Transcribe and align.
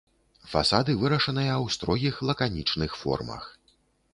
Фасады 0.53 0.95
вырашаныя 1.03 1.51
ў 1.55 1.67
строгіх 1.75 2.15
лаканічных 2.31 2.91
формах. 3.03 3.43